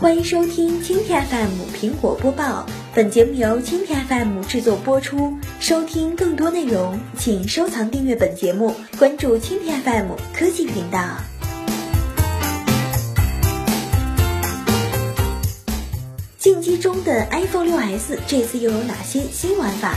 [0.00, 2.64] 欢迎收听蜻蜓 FM 苹果播报，
[2.94, 5.36] 本节目由蜻蜓 FM 制作播出。
[5.58, 11.00] 收听更多内容，请收藏订阅本节目，关注蜻蜓 FM 科技频道。
[16.38, 19.96] 竞技中的 iPhone 6s 这次又有哪些新玩法？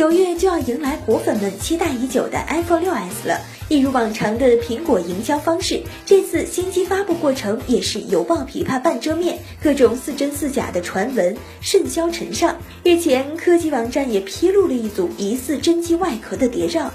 [0.00, 3.38] 九月就要迎来果粉们期待已久的 iPhone 6s 了。
[3.68, 12.56] 一如往常的苹果营销方式，这次新机发布过程也是犹抱琵琶半遮面，各种似真似假的传闻甚嚣尘上。
[12.82, 16.90] 日前，科技网站也披露了一组疑似真机外壳的谍照。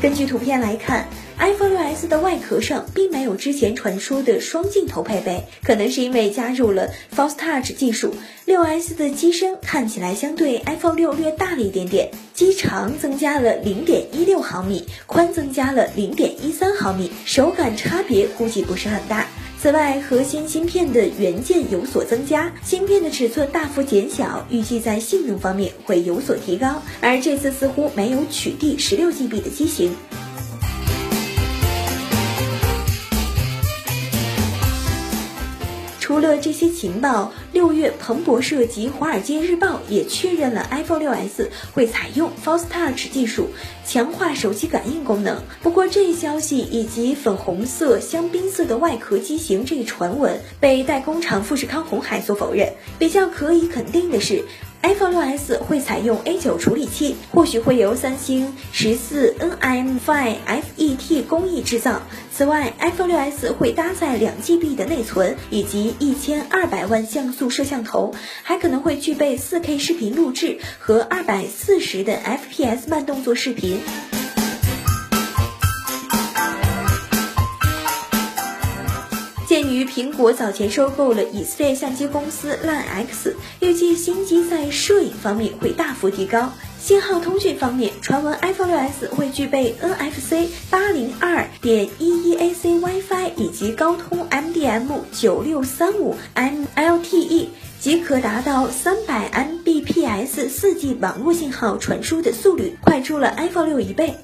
[0.00, 1.08] 根据图片来看。
[1.42, 8.14] iPhone 6s 的外壳上并没有之前传说的双镜头配备，可能是因为加入了 Force Touch 技术。
[8.46, 19.26] 6s 的机身看起来相对 iPhone 6略大了一点点，机长增加了0.16毫米，宽增加了0.13毫米，手感差别估计不是很大。
[19.60, 26.80] 此外，核心芯片的元件有所增加，芯片的尺寸大幅减小，预计在性能方面会有所提高。
[27.00, 29.92] 而这次似乎没有取缔 16GB 的机型。
[36.02, 43.50] 除了这些情报，六月彭博社及华尔街日报也确认了 iPhone 6s 会采用 Force Touch 技术，
[43.86, 45.40] 强化手机感应功能。
[45.62, 52.72] 不过，这一消息以及粉红色、香槟色的外壳机型这一传闻被代工厂富士康红海所否认。
[52.98, 54.44] 比较可以肯定的是。
[54.84, 62.02] iPhone 6s 会采用 A9 处理器，或许会由三星十四 nm5 FET 工艺制造。
[62.34, 73.80] 此外，iPhone 6s 会搭载两 GB 的内存以及1200万像素摄像头，还可能会具备 4K 视频录制和240的 FPS 慢动作视频。
[79.74, 86.52] 于苹果早前收购了以色列相机公司 lin X，预计新机在摄影方面会大幅提高。
[86.80, 97.46] 信号通讯方面，传闻 iPhone 6s 会具备 NFC 八零二点一一 AC WiFi 以及高通 MDM 九六三五 MLTE，
[97.78, 104.16] 即可达到三百 Mbps 四 G 网络信号传输的速率，快出了 iPhone 六一倍。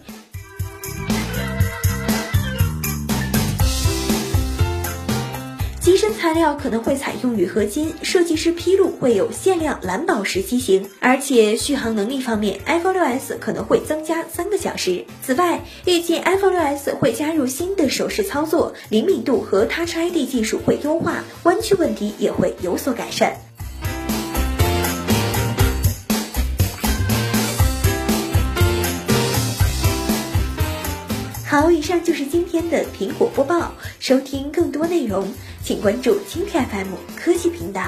[5.89, 15.07] 机身材料可能会采用铝合金，设计师披露会有限量蓝宝石机型，而且续航能力方面，iPhone 6s 可能会增加三个小时。
[15.23, 23.48] 此外，预计 iPhone 6s 会加入新的手势操作，灵敏度和 Touch ID 技术会优化，弯曲问题也会有所改善。
[31.49, 33.73] 好，以上就是今天的苹果播报。
[33.99, 35.27] 收听更多内容，
[35.65, 37.81] 请关注蜻蜓 FM 科技频道。